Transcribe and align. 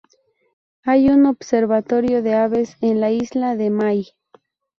Hay 0.81 1.09
un 1.09 1.27
observatorio 1.27 2.23
de 2.23 2.33
aves 2.33 2.75
en 2.81 2.99
la 2.99 3.11
isla 3.11 3.55
de 3.55 3.69
May. 3.69 4.07